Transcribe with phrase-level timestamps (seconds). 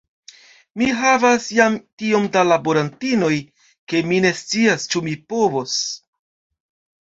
[0.81, 3.31] Mi havas jam tiom da laborantinoj,
[3.93, 5.77] ke mi ne scias, ĉu mi povos.